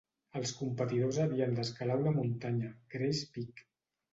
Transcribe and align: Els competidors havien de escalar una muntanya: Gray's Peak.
Els 0.37 0.53
competidors 0.61 1.19
havien 1.25 1.53
de 1.59 1.65
escalar 1.65 1.99
una 2.05 2.15
muntanya: 2.17 2.73
Gray's 2.97 3.25
Peak. 3.37 3.67